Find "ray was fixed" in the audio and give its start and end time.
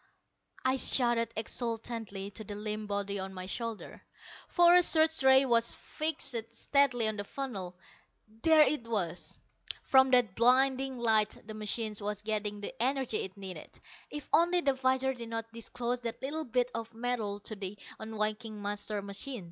5.21-6.43